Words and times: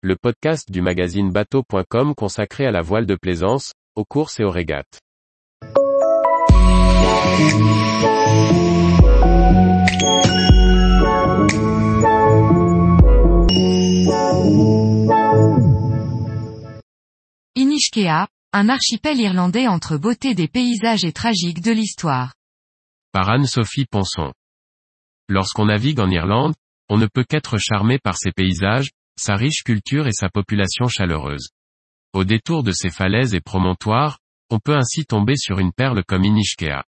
le 0.00 0.14
podcast 0.14 0.70
du 0.70 0.80
magazine 0.80 1.32
bateau.com 1.32 2.14
consacré 2.14 2.64
à 2.66 2.70
la 2.70 2.82
voile 2.82 3.04
de 3.04 3.16
plaisance, 3.16 3.72
aux 3.96 4.04
courses 4.04 4.38
et 4.38 4.44
aux 4.44 4.50
régates. 4.50 5.00
Inishkea, 17.56 18.28
un 18.52 18.68
archipel 18.68 19.18
irlandais 19.18 19.66
entre 19.66 19.96
beauté 19.96 20.36
des 20.36 20.46
paysages 20.46 21.04
et 21.04 21.12
tragique 21.12 21.60
de 21.60 21.72
l'histoire. 21.72 22.34
Par 23.10 23.30
Anne-Sophie 23.30 23.86
Ponson. 23.90 24.32
Lorsqu'on 25.28 25.66
navigue 25.66 25.98
en 25.98 26.08
Irlande, 26.08 26.54
on 26.88 26.98
ne 26.98 27.06
peut 27.06 27.24
qu'être 27.24 27.58
charmé 27.58 27.98
par 27.98 28.16
ses 28.16 28.30
paysages, 28.30 28.90
sa 29.18 29.34
riche 29.34 29.62
culture 29.64 30.06
et 30.06 30.12
sa 30.12 30.28
population 30.28 30.88
chaleureuse. 30.88 31.48
Au 32.12 32.24
détour 32.24 32.62
de 32.62 32.72
ces 32.72 32.90
falaises 32.90 33.34
et 33.34 33.40
promontoires, 33.40 34.18
on 34.50 34.58
peut 34.58 34.76
ainsi 34.76 35.04
tomber 35.04 35.36
sur 35.36 35.58
une 35.58 35.72
perle 35.72 36.02
comme 36.04 36.24
Inishkea. 36.24 36.84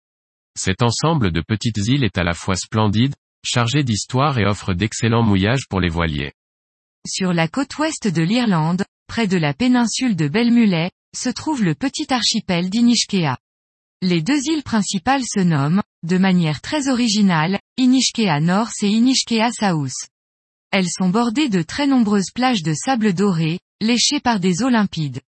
Cet 0.58 0.82
ensemble 0.82 1.32
de 1.32 1.42
petites 1.42 1.78
îles 1.78 2.04
est 2.04 2.18
à 2.18 2.24
la 2.24 2.34
fois 2.34 2.56
splendide, 2.56 3.16
chargé 3.46 3.84
d'histoire 3.84 4.40
et 4.40 4.46
offre 4.46 4.74
d'excellents 4.74 5.24
mouillages 5.24 5.68
pour 5.70 5.80
les 5.80 5.90
voiliers. 5.90 6.34
Sur 7.08 7.34
la 7.34 7.48
côte 7.48 7.78
ouest 7.78 8.08
de 8.08 8.22
l'Irlande, 8.22 8.84
près 9.08 9.28
de 9.28 9.38
la 9.38 9.54
péninsule 9.54 10.16
de 10.16 10.28
Belmullet, 10.28 10.92
se 11.16 11.30
trouve 11.30 11.64
le 11.64 11.76
petit 11.76 12.12
archipel 12.12 12.70
d'Inishkea. 12.70 13.38
Les 14.02 14.22
deux 14.22 14.42
îles 14.50 14.64
principales 14.64 15.24
se 15.24 15.40
nomment, 15.40 15.84
de 16.04 16.18
manière 16.18 16.62
très 16.62 16.90
originale, 16.90 17.60
Inishkea 17.78 18.40
North 18.40 18.84
et 18.84 18.90
Inishkea 18.90 19.52
South. 19.52 20.10
Elles 20.78 20.90
sont 20.90 21.08
bordées 21.08 21.48
de 21.48 21.62
très 21.62 21.88
nombreuses 21.88 22.32
plages 22.36 22.62
de 22.62 22.74
sable 22.74 23.14
doré, 23.14 23.62
léchées 23.80 24.20
par 24.20 24.42
des 24.42 24.62
eaux 24.62 24.68
limpides. 24.68 25.22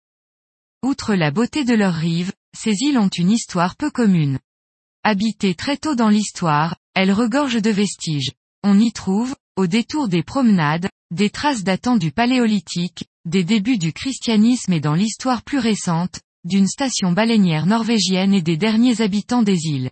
Outre 0.82 1.14
la 1.14 1.30
beauté 1.30 1.64
de 1.64 1.76
leurs 1.76 1.94
rives, 1.94 2.34
ces 2.58 2.74
îles 2.80 2.98
ont 2.98 3.10
une 3.10 3.30
histoire 3.30 3.76
peu 3.76 3.92
commune. 3.92 4.40
Habitées 5.04 5.54
très 5.54 5.78
tôt 5.78 5.94
dans 5.94 6.10
l'histoire, 6.10 6.78
elles 6.96 7.12
regorgent 7.12 7.62
de 7.62 7.70
vestiges. 7.70 8.32
On 8.64 8.80
y 8.80 8.92
trouve, 8.92 9.36
au 9.56 9.68
détour 9.68 10.08
des 10.08 10.24
promenades, 10.24 10.90
des 11.12 11.30
traces 11.30 11.64
datant 11.64 11.98
du 11.98 12.12
paléolithique, 12.12 13.06
des 13.26 13.44
débuts 13.44 13.78
du 13.78 13.94
christianisme 13.94 14.74
et 14.74 14.80
dans 14.80 14.96
l'histoire 14.96 15.44
plus 15.44 15.60
récente, 15.60 16.22
d'une 16.44 16.68
station 16.68 17.12
baleinière 17.12 17.68
norvégienne 17.68 18.34
et 18.34 18.42
des 18.42 18.58
derniers 18.58 19.02
habitants 19.02 19.44
des 19.44 19.68
îles. 19.68 19.92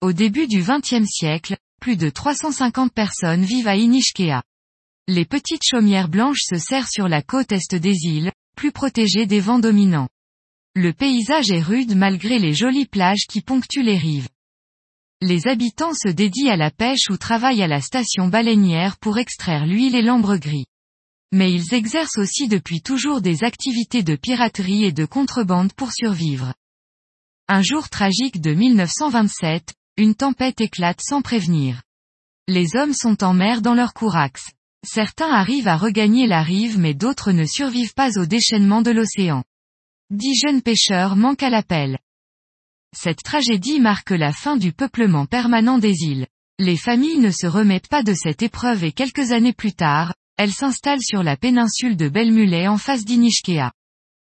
Au 0.00 0.14
début 0.14 0.46
du 0.46 0.62
XXe 0.62 1.04
siècle, 1.04 1.58
plus 1.82 1.98
de 1.98 2.08
350 2.08 2.94
personnes 2.94 3.44
vivent 3.44 3.68
à 3.68 3.76
Inishkea. 3.76 4.42
Les 5.06 5.26
petites 5.26 5.64
chaumières 5.64 6.08
blanches 6.08 6.44
se 6.48 6.56
serrent 6.56 6.88
sur 6.88 7.08
la 7.08 7.20
côte 7.20 7.52
est 7.52 7.74
des 7.74 7.94
îles, 8.04 8.32
plus 8.56 8.72
protégées 8.72 9.26
des 9.26 9.40
vents 9.40 9.58
dominants. 9.58 10.08
Le 10.74 10.94
paysage 10.94 11.50
est 11.50 11.60
rude 11.60 11.94
malgré 11.94 12.38
les 12.38 12.54
jolies 12.54 12.86
plages 12.86 13.26
qui 13.28 13.42
ponctuent 13.42 13.82
les 13.82 13.98
rives. 13.98 14.28
Les 15.20 15.46
habitants 15.46 15.92
se 15.92 16.08
dédient 16.08 16.52
à 16.52 16.56
la 16.56 16.70
pêche 16.70 17.10
ou 17.10 17.18
travaillent 17.18 17.62
à 17.62 17.66
la 17.66 17.82
station 17.82 18.28
baleinière 18.28 18.96
pour 18.96 19.18
extraire 19.18 19.66
l'huile 19.66 19.94
et 19.94 20.00
l'ambre 20.00 20.36
gris. 20.36 20.64
Mais 21.32 21.52
ils 21.52 21.74
exercent 21.74 22.18
aussi 22.18 22.48
depuis 22.48 22.80
toujours 22.80 23.20
des 23.20 23.44
activités 23.44 24.02
de 24.02 24.16
piraterie 24.16 24.84
et 24.84 24.92
de 24.92 25.04
contrebande 25.04 25.74
pour 25.74 25.92
survivre. 25.92 26.54
Un 27.46 27.60
jour 27.60 27.90
tragique 27.90 28.40
de 28.40 28.54
1927, 28.54 29.74
une 29.98 30.14
tempête 30.14 30.62
éclate 30.62 31.02
sans 31.02 31.20
prévenir. 31.20 31.82
Les 32.48 32.74
hommes 32.74 32.94
sont 32.94 33.22
en 33.22 33.34
mer 33.34 33.60
dans 33.60 33.74
leur 33.74 33.92
courax. 33.92 34.50
Certains 34.84 35.30
arrivent 35.30 35.68
à 35.68 35.76
regagner 35.76 36.26
la 36.26 36.42
rive 36.42 36.78
mais 36.78 36.94
d'autres 36.94 37.32
ne 37.32 37.46
survivent 37.46 37.94
pas 37.94 38.18
au 38.18 38.26
déchaînement 38.26 38.82
de 38.82 38.90
l'océan. 38.90 39.42
Dix 40.10 40.38
jeunes 40.38 40.62
pêcheurs 40.62 41.16
manquent 41.16 41.42
à 41.42 41.50
l'appel. 41.50 41.98
Cette 42.94 43.22
tragédie 43.22 43.80
marque 43.80 44.10
la 44.10 44.32
fin 44.32 44.56
du 44.56 44.72
peuplement 44.72 45.26
permanent 45.26 45.78
des 45.78 45.94
îles. 46.02 46.26
Les 46.58 46.76
familles 46.76 47.18
ne 47.18 47.30
se 47.30 47.46
remettent 47.46 47.88
pas 47.88 48.02
de 48.02 48.14
cette 48.14 48.42
épreuve 48.42 48.84
et 48.84 48.92
quelques 48.92 49.32
années 49.32 49.54
plus 49.54 49.72
tard, 49.72 50.14
elles 50.36 50.52
s'installent 50.52 51.02
sur 51.02 51.22
la 51.22 51.36
péninsule 51.36 51.96
de 51.96 52.08
Belmullet 52.08 52.68
en 52.68 52.78
face 52.78 53.04
d'Inishkea. 53.04 53.72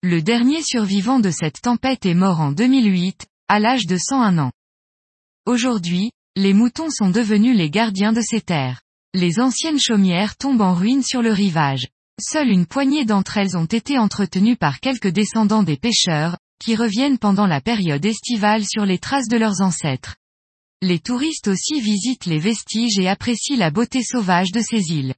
Le 0.04 0.22
dernier 0.22 0.62
survivant 0.62 1.20
de 1.20 1.32
cette 1.32 1.62
tempête 1.62 2.06
est 2.06 2.14
mort 2.14 2.42
en 2.42 2.52
2008, 2.52 3.26
à 3.48 3.60
l'âge 3.60 3.86
de 3.86 3.98
101 3.98 4.38
ans. 4.38 4.52
Aujourd'hui, 5.46 6.12
les 6.36 6.54
moutons 6.54 6.90
sont 6.90 7.10
devenus 7.10 7.56
les 7.56 7.70
gardiens 7.70 8.14
de 8.14 8.22
ces 8.22 8.42
terres. 8.42 8.82
Les 9.14 9.42
anciennes 9.42 9.80
chaumières 9.80 10.38
tombent 10.38 10.62
en 10.62 10.74
ruine 10.74 11.04
sur 11.04 11.22
le 11.22 11.34
rivage. 11.34 11.90
Seule 12.18 12.48
une 12.48 12.66
poignée 12.66 13.04
d'entre 13.04 13.38
elles 13.38 13.58
ont 13.58 13.66
été 13.66 13.98
entretenues 13.98 14.56
par 14.56 14.80
quelques 14.80 15.10
descendants 15.10 15.64
des 15.64 15.76
pêcheurs, 15.76 16.38
qui 16.60 16.78
reviennent 16.78 17.18
pendant 17.18 17.46
la 17.46 17.60
période 17.60 18.06
estivale 18.06 18.64
sur 18.64 18.86
les 18.86 19.00
traces 19.00 19.28
de 19.28 19.36
leurs 19.36 19.60
ancêtres. 19.60 20.16
Les 20.82 21.00
touristes 21.00 21.50
aussi 21.50 21.82
visitent 21.82 22.26
les 22.26 22.40
vestiges 22.40 23.00
et 23.00 23.10
apprécient 23.10 23.58
la 23.58 23.70
beauté 23.70 24.02
sauvage 24.02 24.54
de 24.54 24.62
ces 24.62 24.94
îles. 24.94 25.14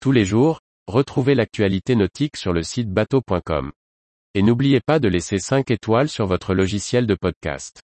Tous 0.00 0.10
les 0.10 0.24
jours, 0.24 0.60
retrouvez 0.88 1.36
l'actualité 1.36 1.94
nautique 1.94 2.36
sur 2.36 2.52
le 2.52 2.64
site 2.64 2.90
bateau.com. 2.90 3.70
Et 4.34 4.42
n'oubliez 4.42 4.80
pas 4.80 4.98
de 4.98 5.06
laisser 5.06 5.38
5 5.38 5.70
étoiles 5.70 6.08
sur 6.08 6.26
votre 6.26 6.52
logiciel 6.52 7.06
de 7.06 7.14
podcast. 7.14 7.80